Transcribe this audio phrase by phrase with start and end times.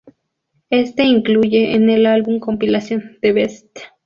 [0.71, 3.77] Éste se incluye en el álbum-compilacíon The Best